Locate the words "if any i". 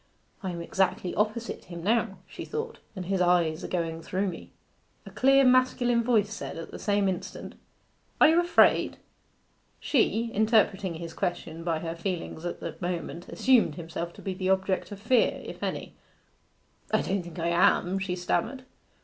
15.45-17.01